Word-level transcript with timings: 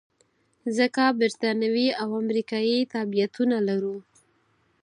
ځکه 0.77 1.03
بریتانوي 1.19 1.87
او 2.01 2.09
امریکایي 2.21 2.77
تابعیتونه 2.93 3.57
لرو. 3.67 3.95